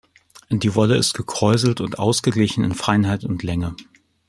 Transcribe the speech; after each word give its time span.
Die 0.49 0.73
Wolle 0.73 0.97
ist 0.97 1.13
gekräuselt 1.13 1.79
und 1.79 1.99
ausgeglichen 1.99 2.63
in 2.63 2.73
Feinheit 2.73 3.23
und 3.23 3.43
Länge. 3.43 3.75